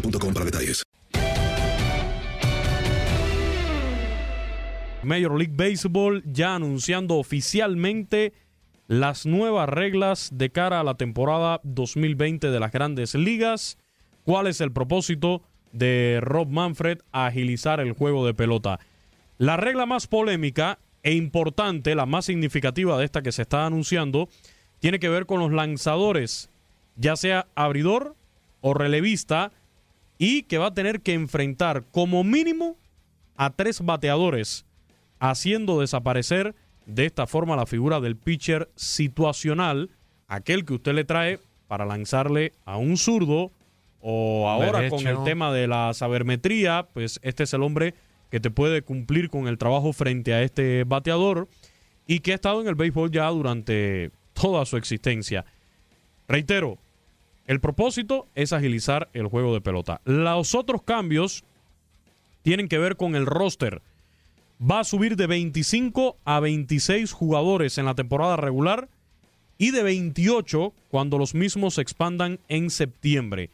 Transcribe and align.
para 0.00 0.44
detalles. 0.44 0.82
Major 5.02 5.38
League 5.38 5.54
Baseball 5.54 6.22
ya 6.26 6.56
anunciando 6.56 7.14
oficialmente 7.16 8.32
las 8.88 9.24
nuevas 9.24 9.68
reglas 9.68 10.30
de 10.32 10.50
cara 10.50 10.80
a 10.80 10.84
la 10.84 10.94
temporada 10.94 11.60
2020 11.62 12.50
de 12.50 12.60
las 12.60 12.72
grandes 12.72 13.14
ligas. 13.14 13.78
¿Cuál 14.24 14.48
es 14.48 14.60
el 14.60 14.72
propósito 14.72 15.42
de 15.72 16.18
Rob 16.20 16.48
Manfred? 16.48 16.98
Agilizar 17.12 17.78
el 17.80 17.92
juego 17.92 18.26
de 18.26 18.34
pelota. 18.34 18.80
La 19.38 19.56
regla 19.56 19.86
más 19.86 20.06
polémica 20.08 20.78
e 21.02 21.14
importante, 21.14 21.94
la 21.94 22.06
más 22.06 22.24
significativa 22.24 22.98
de 22.98 23.04
esta 23.04 23.22
que 23.22 23.32
se 23.32 23.42
está 23.42 23.66
anunciando, 23.66 24.28
tiene 24.80 24.98
que 24.98 25.08
ver 25.08 25.26
con 25.26 25.38
los 25.38 25.52
lanzadores, 25.52 26.50
ya 26.96 27.14
sea 27.14 27.46
abridor 27.54 28.16
o 28.60 28.74
relevista, 28.74 29.52
y 30.18 30.42
que 30.42 30.58
va 30.58 30.66
a 30.66 30.74
tener 30.74 31.00
que 31.00 31.12
enfrentar 31.14 31.84
como 31.90 32.24
mínimo 32.24 32.76
a 33.36 33.50
tres 33.50 33.80
bateadores, 33.80 34.64
haciendo 35.18 35.80
desaparecer 35.80 36.54
de 36.86 37.06
esta 37.06 37.26
forma 37.26 37.56
la 37.56 37.66
figura 37.66 38.00
del 38.00 38.16
pitcher 38.16 38.70
situacional, 38.76 39.90
aquel 40.28 40.64
que 40.64 40.74
usted 40.74 40.94
le 40.94 41.04
trae 41.04 41.40
para 41.66 41.84
lanzarle 41.84 42.52
a 42.64 42.76
un 42.76 42.96
zurdo 42.96 43.52
o 44.00 44.48
ahora 44.48 44.78
Derecho. 44.78 44.96
con 44.96 45.06
el 45.06 45.24
tema 45.24 45.52
de 45.52 45.66
la 45.66 45.92
sabermetría, 45.92 46.88
pues 46.92 47.18
este 47.22 47.42
es 47.42 47.52
el 47.54 47.62
hombre 47.62 47.94
que 48.30 48.40
te 48.40 48.50
puede 48.50 48.82
cumplir 48.82 49.30
con 49.30 49.48
el 49.48 49.58
trabajo 49.58 49.92
frente 49.92 50.32
a 50.32 50.42
este 50.42 50.84
bateador 50.84 51.48
y 52.06 52.20
que 52.20 52.32
ha 52.32 52.36
estado 52.36 52.60
en 52.60 52.68
el 52.68 52.74
béisbol 52.74 53.10
ya 53.10 53.28
durante 53.28 54.10
toda 54.32 54.64
su 54.64 54.76
existencia. 54.76 55.44
Reitero, 56.28 56.78
el 57.46 57.60
propósito 57.60 58.26
es 58.34 58.52
agilizar 58.52 59.08
el 59.12 59.26
juego 59.26 59.54
de 59.54 59.60
pelota. 59.60 60.00
Los 60.04 60.54
otros 60.54 60.82
cambios 60.82 61.44
tienen 62.42 62.68
que 62.68 62.78
ver 62.78 62.96
con 62.96 63.14
el 63.14 63.26
roster. 63.26 63.82
Va 64.60 64.80
a 64.80 64.84
subir 64.84 65.16
de 65.16 65.26
25 65.26 66.16
a 66.24 66.40
26 66.40 67.12
jugadores 67.12 67.78
en 67.78 67.84
la 67.84 67.94
temporada 67.94 68.36
regular 68.36 68.88
y 69.58 69.70
de 69.70 69.82
28 69.82 70.72
cuando 70.90 71.18
los 71.18 71.34
mismos 71.34 71.74
se 71.74 71.82
expandan 71.82 72.40
en 72.48 72.70
septiembre. 72.70 73.50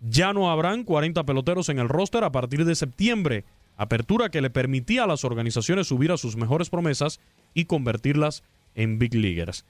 Ya 0.00 0.32
no 0.32 0.50
habrán 0.50 0.84
40 0.84 1.24
peloteros 1.24 1.68
en 1.68 1.78
el 1.78 1.88
roster 1.88 2.24
a 2.24 2.32
partir 2.32 2.64
de 2.64 2.74
septiembre, 2.74 3.44
apertura 3.76 4.30
que 4.30 4.40
le 4.40 4.50
permitía 4.50 5.04
a 5.04 5.06
las 5.06 5.24
organizaciones 5.24 5.86
subir 5.86 6.10
a 6.10 6.16
sus 6.16 6.36
mejores 6.36 6.70
promesas 6.70 7.20
y 7.54 7.66
convertirlas 7.66 8.42
en 8.74 8.98
big 8.98 9.14
leaguers. 9.14 9.64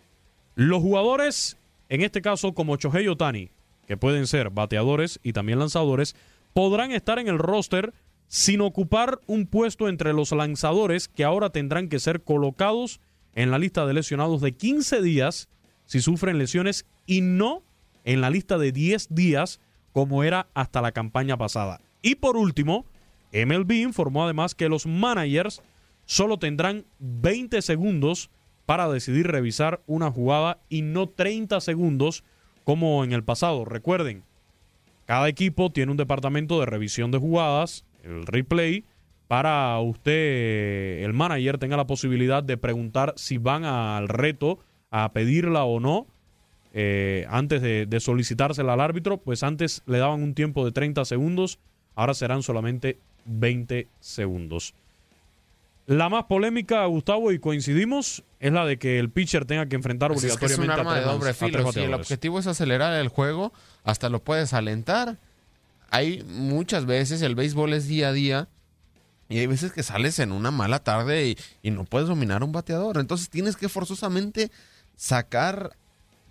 Los 0.55 0.83
jugadores, 0.83 1.57
en 1.91 2.01
este 2.01 2.23
caso 2.23 2.55
como 2.55 2.77
Chohei 2.77 3.09
Otani, 3.09 3.51
que 3.87 3.97
pueden 3.97 4.27
ser 4.27 4.51
bateadores 4.51 5.21
y 5.23 5.33
también 5.33 5.59
lanzadores, 5.59 6.15
podrán 6.55 6.93
estar 6.93 7.19
en 7.19 7.29
el 7.29 7.39
roster 7.39 7.93
sin 8.29 8.61
ocupar 8.61 9.21
un 9.27 9.47
puesto 9.47 9.89
entre 9.89 10.13
los 10.13 10.31
lanzadores 10.31 11.09
que 11.09 11.25
ahora 11.25 11.51
tendrán 11.51 11.89
que 11.89 11.99
ser 11.99 12.23
colocados 12.23 13.01
en 13.35 13.51
la 13.51 13.59
lista 13.59 13.87
de 13.87 13.95
lesionados 13.95 14.41
de 14.41 14.53
15 14.53 15.03
días 15.03 15.49
si 15.85 16.01
sufren 16.01 16.39
lesiones 16.39 16.87
y 17.07 17.23
no 17.23 17.65
en 18.05 18.21
la 18.21 18.31
lista 18.31 18.57
de 18.57 18.71
10 18.71 19.13
días 19.13 19.61
como 19.93 20.23
era 20.23 20.47
hasta 20.55 20.81
la 20.81 20.93
campaña 20.93 21.37
pasada. 21.37 21.81
Y 22.03 22.15
por 22.15 22.37
último, 22.37 22.87
MLB 23.33 23.73
informó 23.73 24.25
además 24.25 24.55
que 24.55 24.69
los 24.69 24.87
managers 24.87 25.61
solo 26.05 26.39
tendrán 26.39 26.85
20 27.01 27.61
segundos 27.63 28.31
para 28.71 28.89
decidir 28.89 29.27
revisar 29.27 29.81
una 29.89 30.13
jugada 30.13 30.61
y 30.69 30.83
no 30.83 31.09
30 31.09 31.61
segundos 31.61 32.23
como 32.63 33.03
en 33.03 33.11
el 33.11 33.25
pasado. 33.25 33.65
Recuerden, 33.65 34.23
cada 35.07 35.29
equipo 35.29 35.71
tiene 35.71 35.91
un 35.91 35.97
departamento 35.97 36.61
de 36.61 36.67
revisión 36.67 37.11
de 37.11 37.19
jugadas, 37.19 37.85
el 38.05 38.25
replay, 38.27 38.85
para 39.27 39.77
usted, 39.81 41.03
el 41.03 41.13
manager, 41.15 41.59
tenga 41.59 41.77
la 41.77 41.89
posibilidad 41.89 42.45
de 42.45 42.59
preguntar 42.59 43.13
si 43.17 43.39
van 43.39 43.65
al 43.65 44.07
reto 44.07 44.61
a 44.93 45.11
pedirla 45.13 45.65
o 45.65 45.81
no. 45.81 46.07
eh, 46.73 47.27
antes 47.29 47.63
de, 47.63 47.87
de 47.87 47.99
solicitársela 47.99 48.75
al 48.75 48.81
árbitro, 48.81 49.17
pues 49.17 49.43
antes 49.43 49.83
le 49.87 49.99
daban 49.99 50.23
un 50.23 50.35
tiempo 50.35 50.65
de 50.65 50.71
30 50.71 51.05
segundos, 51.07 51.59
ahora 51.97 52.15
serán 52.15 52.45
solamente 52.45 52.99
20 53.25 53.89
segundos. 53.99 54.75
La 55.91 56.09
más 56.09 56.27
polémica, 56.27 56.87
Gustavo, 56.87 57.33
y 57.33 57.41
coincidimos, 57.41 58.23
es 58.39 58.53
la 58.53 58.65
de 58.65 58.79
que 58.79 59.01
el 59.01 59.11
pitcher 59.11 59.45
tenga 59.45 59.67
que 59.67 59.75
enfrentar 59.75 60.13
Pues 60.13 60.23
es 60.23 60.37
que 60.37 60.47
es 60.47 60.57
un 60.57 60.71
obligatoriamente 60.71 61.01
arma 61.01 61.11
a 61.11 61.13
de 61.13 61.19
doble 61.19 61.31
a 61.31 61.35
filo. 61.35 61.73
Si 61.73 61.81
el 61.81 61.95
objetivo 61.95 62.39
es 62.39 62.47
acelerar 62.47 62.93
el 63.01 63.09
juego, 63.09 63.53
hasta 63.83 64.09
lo 64.09 64.23
puedes 64.23 64.53
alentar. 64.53 65.19
Hay 65.91 66.23
muchas 66.29 66.87
veces, 66.87 67.23
el 67.23 67.35
béisbol 67.35 67.73
es 67.73 67.89
día 67.89 68.11
a 68.11 68.13
día, 68.13 68.49
y 69.29 69.39
hay 69.39 69.49
veces 69.49 69.73
que 69.73 69.83
sales 69.83 70.21
en 70.21 70.31
una 70.31 70.53
mala 70.53 70.79
tarde 70.79 71.27
y, 71.27 71.39
y 71.61 71.73
no 71.73 71.83
puedes 71.83 72.07
dominar 72.07 72.45
un 72.45 72.53
bateador. 72.53 72.99
Entonces 72.99 73.29
tienes 73.29 73.57
que 73.57 73.69
forzosamente 73.69 74.53
sacar 74.95 75.73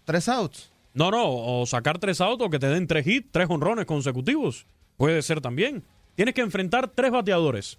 tres 0.06 0.30
outs. 0.30 0.70
No, 0.94 1.12
no, 1.12 1.26
o 1.26 1.66
sacar 1.66 2.00
tres 2.00 2.22
autos 2.22 2.48
o 2.48 2.50
que 2.50 2.60
te 2.60 2.68
den 2.68 2.88
tres 2.88 3.06
hits, 3.06 3.28
tres 3.30 3.48
honrones 3.50 3.86
consecutivos. 3.86 4.66
Puede 4.96 5.22
ser 5.22 5.42
también. 5.42 5.84
Tienes 6.16 6.34
que 6.34 6.40
enfrentar 6.40 6.88
tres 6.88 7.12
bateadores. 7.12 7.78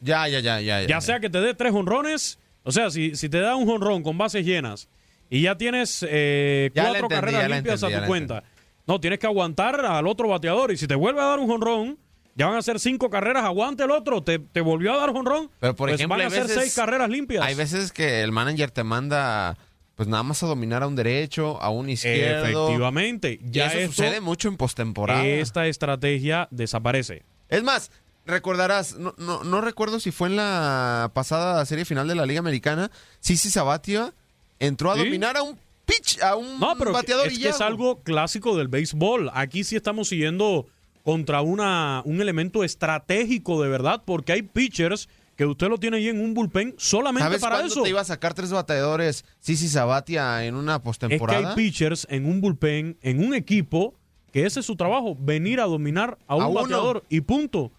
Ya, 0.00 0.28
ya, 0.28 0.40
ya, 0.40 0.60
ya. 0.60 0.82
Ya 0.86 1.00
sea 1.00 1.20
que 1.20 1.30
te 1.30 1.40
dé 1.40 1.54
tres 1.54 1.72
honrones, 1.72 2.38
o 2.62 2.72
sea, 2.72 2.90
si, 2.90 3.14
si 3.16 3.28
te 3.28 3.40
da 3.40 3.56
un 3.56 3.68
honrón 3.68 4.02
con 4.02 4.16
bases 4.18 4.44
llenas 4.44 4.88
y 5.30 5.42
ya 5.42 5.56
tienes 5.56 6.04
eh, 6.08 6.70
Ya 6.74 6.84
cuatro 6.84 7.04
entendí, 7.06 7.14
carreras 7.14 7.50
limpias 7.50 7.82
entendí, 7.82 7.94
a 7.96 8.00
tu 8.02 8.06
cuenta 8.06 8.44
No, 8.86 9.00
tienes 9.00 9.18
que 9.18 9.26
aguantar 9.26 9.84
al 9.84 10.06
otro 10.06 10.28
bateador. 10.28 10.70
Y 10.72 10.76
si 10.76 10.86
te 10.86 10.94
vuelve 10.94 11.20
a 11.20 11.24
dar 11.24 11.38
un 11.40 11.48
jonrón, 11.48 11.98
ya 12.36 12.46
van 12.46 12.56
a 12.56 12.62
ser 12.62 12.78
cinco 12.78 13.10
carreras, 13.10 13.44
aguante 13.44 13.82
el 13.82 13.90
otro. 13.90 14.22
Te, 14.22 14.38
te 14.38 14.60
volvió 14.60 14.92
a 14.92 14.98
dar 14.98 15.10
jonrón. 15.12 15.50
Pero 15.58 15.74
por 15.74 15.88
pues 15.88 15.94
ejemplo, 15.98 16.18
van 16.18 16.26
a 16.26 16.30
ser 16.30 16.46
seis 16.48 16.74
carreras 16.74 17.08
limpias. 17.10 17.44
Hay 17.44 17.54
veces 17.54 17.90
que 17.92 18.20
el 18.22 18.30
manager 18.30 18.70
te 18.70 18.84
manda 18.84 19.56
pues 19.96 20.08
nada 20.08 20.22
más 20.22 20.42
a 20.42 20.46
dominar 20.46 20.82
a 20.82 20.86
un 20.86 20.94
derecho, 20.94 21.60
a 21.60 21.70
un 21.70 21.88
izquierdo. 21.88 22.44
Efectivamente. 22.44 23.40
Y 23.42 23.50
Ya 23.50 23.66
eso 23.68 23.78
esto- 23.78 23.92
sucede 23.94 24.20
mucho 24.20 24.48
en 24.48 24.56
postemporada. 24.58 25.24
esta 25.26 25.66
estrategia 25.66 26.46
desaparece. 26.50 27.22
Es 27.48 27.62
más, 27.62 27.90
recordarás, 28.26 28.96
no, 28.98 29.14
no, 29.18 29.44
no 29.44 29.60
recuerdo 29.60 30.00
si 30.00 30.10
fue 30.10 30.28
en 30.28 30.36
la 30.36 31.10
pasada 31.14 31.64
serie 31.66 31.84
final 31.84 32.08
de 32.08 32.14
la 32.14 32.26
Liga 32.26 32.40
Americana, 32.40 32.90
Sisi 33.20 33.50
Sabatia 33.50 34.12
entró 34.58 34.90
a 34.90 34.94
Sí. 34.96 35.04
dominar 35.04 35.36
a 35.36 35.42
un 35.42 35.58
pitch, 35.84 36.20
a 36.22 36.34
un 36.36 36.58
No, 36.58 36.74
pero 36.78 36.92
bateador 36.92 37.28
es 37.28 37.38
que 37.38 37.48
es 37.48 37.60
algo 37.60 38.00
clásico 38.02 38.56
del 38.56 38.68
béisbol. 38.68 39.30
Aquí 39.34 39.64
sí 39.64 39.76
estamos 39.76 40.08
siguiendo 40.08 40.66
contra 41.04 41.40
una, 41.40 42.02
un 42.04 42.20
elemento 42.20 42.64
estratégico 42.64 43.62
de 43.62 43.68
verdad, 43.68 44.02
porque 44.04 44.32
hay 44.32 44.42
pitchers 44.42 45.08
que 45.36 45.44
usted 45.46 45.68
lo 45.68 45.78
tiene 45.78 45.98
ahí 45.98 46.08
en 46.08 46.20
un 46.20 46.32
bullpen 46.34 46.74
solamente 46.78 47.26
¿Sabes 47.26 47.40
para 47.42 47.60
eso. 47.64 47.82
te 47.82 47.90
iba 47.90 48.00
a 48.00 48.04
sacar 48.04 48.32
tres 48.34 48.50
bateadores 48.50 49.24
Sisi 49.38 49.68
Sabatia 49.68 50.44
en 50.46 50.54
una 50.54 50.72
Es 50.76 50.78
que 50.80 50.84
postemporada? 50.84 51.50
hay 51.50 51.54
pitchers 51.54 52.06
en 52.10 52.24
un 52.26 52.40
bullpen, 52.40 52.96
en 53.02 53.24
un 53.24 53.34
equipo, 53.34 53.94
que 54.32 54.46
ese 54.46 54.60
es 54.60 54.66
su 54.66 54.76
trabajo, 54.76 55.14
venir 55.20 55.60
a 55.60 55.64
dominar 55.66 56.16
a 56.26 56.36
un 56.36 56.42
A 56.42 56.46
uno. 56.48 56.62
bateador 56.62 57.04
y 57.10 57.20
punto. 57.20 57.70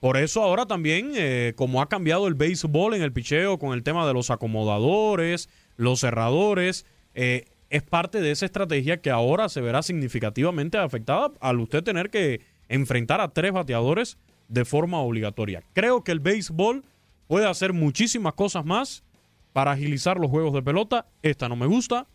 Por 0.00 0.16
eso 0.16 0.42
ahora 0.42 0.66
también, 0.66 1.12
eh, 1.14 1.52
como 1.56 1.82
ha 1.82 1.88
cambiado 1.88 2.26
el 2.26 2.34
béisbol 2.34 2.94
en 2.94 3.02
el 3.02 3.12
picheo 3.12 3.58
con 3.58 3.74
el 3.74 3.82
tema 3.82 4.06
de 4.06 4.14
los 4.14 4.30
acomodadores, 4.30 5.50
los 5.76 6.00
cerradores, 6.00 6.86
eh, 7.14 7.44
es 7.68 7.82
parte 7.82 8.20
de 8.20 8.30
esa 8.30 8.46
estrategia 8.46 9.00
que 9.00 9.10
ahora 9.10 9.48
se 9.48 9.60
verá 9.60 9.82
significativamente 9.82 10.78
afectada 10.78 11.32
al 11.40 11.60
usted 11.60 11.84
tener 11.84 12.10
que 12.10 12.40
enfrentar 12.68 13.20
a 13.20 13.28
tres 13.28 13.52
bateadores 13.52 14.18
de 14.48 14.64
forma 14.64 15.00
obligatoria. 15.00 15.62
Creo 15.74 16.02
que 16.02 16.12
el 16.12 16.20
béisbol 16.20 16.82
puede 17.26 17.46
hacer 17.46 17.72
muchísimas 17.72 18.32
cosas 18.34 18.64
más 18.64 19.04
para 19.52 19.72
agilizar 19.72 20.18
los 20.18 20.30
juegos 20.30 20.52
de 20.54 20.62
pelota. 20.62 21.06
Esta 21.22 21.48
no 21.48 21.56
me 21.56 21.66
gusta. 21.66 22.06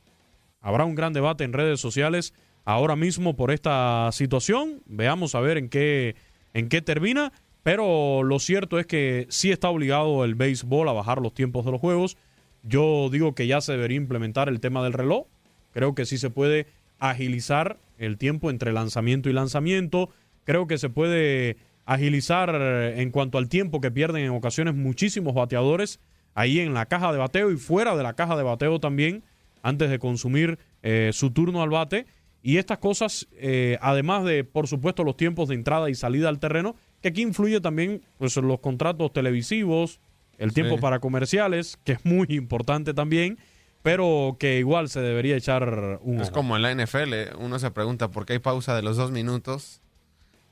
Habrá 0.60 0.86
un 0.86 0.96
gran 0.96 1.14
debate 1.14 1.44
en 1.44 1.54
redes 1.54 1.80
sociales 1.80 2.34
ahora 2.66 2.96
mismo 2.96 3.36
por 3.36 3.52
esta 3.52 4.10
situación. 4.12 4.82
Veamos 4.88 5.36
a 5.36 5.40
ver 5.40 5.58
en 5.58 5.70
qué, 5.70 6.16
en 6.54 6.68
qué 6.68 6.82
termina. 6.82 7.32
Pero 7.66 8.22
lo 8.22 8.38
cierto 8.38 8.78
es 8.78 8.86
que 8.86 9.26
sí 9.32 9.52
está 9.52 9.70
obligado 9.70 10.24
el 10.24 10.36
béisbol 10.36 10.88
a 10.88 10.94
bajar 10.94 11.20
los 11.20 11.34
tiempos 11.34 11.66
de 11.66 11.72
los 11.72 11.82
juegos. 11.82 12.16
Yo 12.62 13.10
digo 13.12 13.34
que 13.34 13.48
ya 13.48 13.60
se 13.60 13.72
debería 13.72 13.98
implementar 13.98 14.50
el 14.50 14.60
tema 14.60 14.84
del 14.84 14.94
reloj. 14.94 15.26
Creo 15.74 15.96
que 15.96 16.06
sí 16.06 16.20
se 16.20 16.30
puede 16.30 16.68
agilizar 17.00 17.80
el 17.98 18.20
tiempo 18.20 18.52
entre 18.52 18.72
lanzamiento 18.72 19.32
y 19.32 19.34
lanzamiento. 19.34 20.12
Creo 20.44 20.68
que 20.68 20.78
se 20.78 20.90
puede 20.90 21.58
agilizar 21.88 22.54
eh, 22.54 23.02
en 23.02 23.10
cuanto 23.10 23.40
al 23.40 23.50
tiempo 23.50 23.82
que 23.82 23.90
pierden 23.90 24.26
en 24.26 24.30
ocasiones 24.30 24.76
muchísimos 24.76 25.34
bateadores 25.34 26.00
ahí 26.36 26.60
en 26.60 26.76
la 26.76 26.86
caja 26.86 27.12
de 27.12 27.18
bateo 27.18 27.50
y 27.50 27.58
fuera 27.58 27.98
de 27.98 28.04
la 28.04 28.14
caja 28.14 28.38
de 28.38 28.44
bateo 28.44 28.80
también 28.80 29.24
antes 29.64 29.90
de 29.90 29.98
consumir 29.98 30.60
eh, 30.84 31.10
su 31.14 31.32
turno 31.32 31.64
al 31.64 31.72
bate. 31.72 32.06
Y 32.44 32.58
estas 32.58 32.78
cosas, 32.78 33.28
eh, 33.32 33.80
además 33.82 34.24
de, 34.24 34.44
por 34.44 34.68
supuesto, 34.68 35.04
los 35.04 35.18
tiempos 35.18 35.50
de 35.50 35.56
entrada 35.56 35.90
y 35.90 35.96
salida 35.96 36.30
al 36.30 36.38
terreno, 36.38 36.76
que 37.06 37.10
aquí 37.10 37.22
influye 37.22 37.62
también 37.62 38.02
pues, 38.18 38.36
los 38.36 38.60
contratos 38.62 39.14
televisivos, 39.14 40.00
el 40.40 40.54
tiempo 40.54 40.74
Sí. 40.78 40.82
para 40.82 40.98
comerciales, 40.98 41.78
que 41.84 41.92
es 41.92 42.04
muy 42.04 42.26
importante 42.32 42.96
también, 42.96 43.38
pero 43.84 44.38
que 44.40 44.58
igual 44.58 44.90
se 44.90 45.02
debería 45.02 45.36
echar 45.38 46.00
un 46.02 46.20
Es 46.20 46.32
como 46.32 46.56
en 46.56 46.64
la 46.64 46.72
NFL, 46.74 47.36
uno 47.38 47.60
se 47.60 47.70
pregunta 47.70 48.10
por 48.10 48.26
qué 48.26 48.34
hay 48.34 48.40
pausa 48.40 48.76
de 48.76 48.82
los 48.82 48.98
dos 48.98 49.12
minutos, 49.12 49.82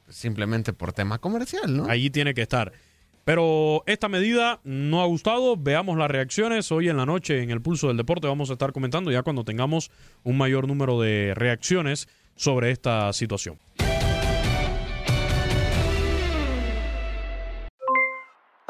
simplemente 0.10 0.74
por 0.74 0.94
tema 0.94 1.18
comercial, 1.18 1.76
¿no? 1.76 1.90
Allí 1.90 2.12
tiene 2.12 2.36
que 2.36 2.44
estar. 2.44 2.72
Pero 3.26 3.82
esta 3.88 4.08
medida 4.08 4.60
no 4.64 5.02
ha 5.02 5.06
gustado. 5.08 5.58
Veamos 5.58 5.98
las 5.98 6.12
reacciones. 6.12 6.72
Hoy 6.72 6.90
en 6.90 6.98
la 6.98 7.08
noche 7.08 7.42
en 7.42 7.50
el 7.50 7.62
Pulso 7.62 7.88
del 7.88 7.98
Deporte 7.98 8.28
vamos 8.28 8.52
a 8.52 8.54
estar 8.54 8.74
comentando 8.74 9.10
ya 9.10 9.24
cuando 9.24 9.44
tengamos 9.44 9.90
un 10.24 10.38
mayor 10.38 10.68
número 10.68 11.02
de 11.02 11.34
reacciones 11.34 12.08
sobre 12.36 12.70
esta 12.72 13.12
situación. 13.14 13.58